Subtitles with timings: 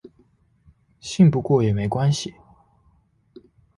[0.99, 2.33] 信不過也沒關係